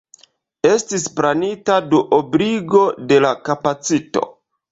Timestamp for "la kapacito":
3.27-4.27